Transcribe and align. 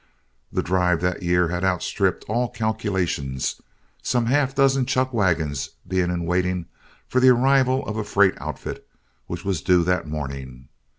The 0.51 0.63
drive 0.63 0.99
that 1.01 1.21
year 1.21 1.49
had 1.49 1.63
outstripped 1.63 2.23
all 2.27 2.49
calculations, 2.49 3.61
some 4.01 4.25
half 4.25 4.55
dozen 4.55 4.87
chuck 4.87 5.13
wagons 5.13 5.69
being 5.87 6.09
in 6.09 6.25
waiting 6.25 6.65
for 7.07 7.19
the 7.19 7.29
arrival 7.29 7.85
of 7.85 7.97
a 7.97 8.03
freight 8.03 8.33
outfit 8.41 8.87
which 9.27 9.45
was 9.45 9.61
due 9.61 9.83
that 9.83 10.07
morning. 10.07 10.69